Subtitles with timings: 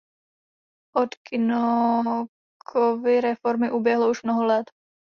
[0.95, 4.71] Od Kinnockovy reformy uběhlo už mnoho let.